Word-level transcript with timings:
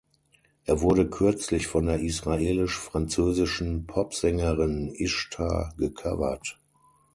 Er 0.65 0.81
wurde 0.81 1.07
kürzlich 1.07 1.67
von 1.67 1.85
der 1.85 1.99
israelisch-französischen 1.99 3.85
Popsängerin 3.85 4.91
Ishtar 4.95 5.75
gecovert. 5.77 6.57